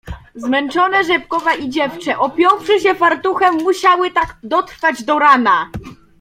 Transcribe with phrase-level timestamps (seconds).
[0.35, 5.69] "Zmęczone Rzepkowa i dziewczę, opiąwszy się fartuchem, musiały tak dotrwać do rana."